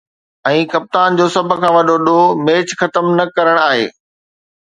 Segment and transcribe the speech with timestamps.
[0.51, 3.85] ۽ ڪپتان جو سڀ کان وڏو ”ڏوهه“ ميچ ختم نه ڪرڻ آهي.